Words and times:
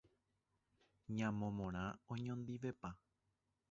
Ñamomorã 1.15 1.85
oñondivepa. 2.13 2.89